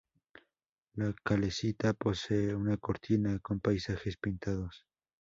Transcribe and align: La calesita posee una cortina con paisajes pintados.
La 0.95 1.13
calesita 1.23 1.93
posee 1.93 2.55
una 2.55 2.75
cortina 2.77 3.37
con 3.37 3.59
paisajes 3.59 4.17
pintados. 4.17 4.87